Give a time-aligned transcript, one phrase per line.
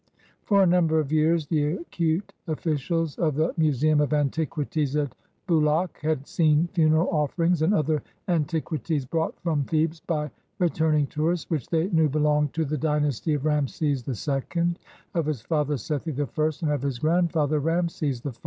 [0.45, 5.13] For a number of years the acute officials of the Museum of Antiquities at
[5.47, 11.67] Bulaq had seen funeral offerings and other antiquities brought from Thebes by returning tourists, which
[11.69, 14.73] they knew belonged to the dynasty of Rameses II,
[15.13, 18.31] of his father Sethi I, and of his grandfather Rameses I.